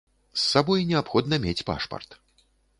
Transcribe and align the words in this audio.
З 0.37 0.39
сабой 0.51 0.87
неабходна 0.93 1.41
мець 1.45 1.57
пашпарт. 1.71 2.21